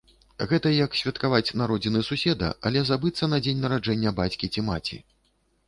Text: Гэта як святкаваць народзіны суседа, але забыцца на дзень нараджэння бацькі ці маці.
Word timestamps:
Гэта 0.51 0.69
як 0.85 0.95
святкаваць 1.01 1.55
народзіны 1.61 2.01
суседа, 2.09 2.49
але 2.71 2.79
забыцца 2.89 3.31
на 3.33 3.41
дзень 3.47 3.63
нараджэння 3.67 4.17
бацькі 4.25 4.53
ці 4.53 4.69
маці. 4.75 5.03